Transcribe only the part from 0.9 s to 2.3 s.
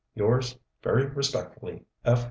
respectfully F.